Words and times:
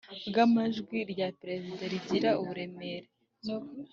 Bw 0.29 0.35
amajwi 0.45 0.95
irya 1.03 1.27
perezida 1.41 1.83
rigira 1.91 2.29
uburemere 2.41 3.07